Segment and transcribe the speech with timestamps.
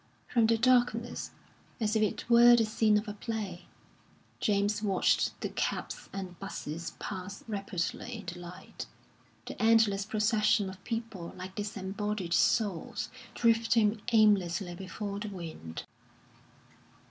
[0.27, 1.29] From the darkness,
[1.79, 3.67] as if it were the scene of a play,
[4.39, 8.87] James watched the cabs and 'buses pass rapidly in the light,
[9.45, 15.83] the endless procession of people like disembodied souls drifting aimlessly before the wind.